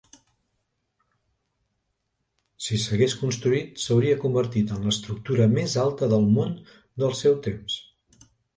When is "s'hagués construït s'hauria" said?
2.85-4.17